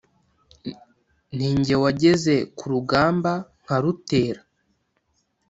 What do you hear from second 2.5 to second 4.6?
ku rugamba, nkarutera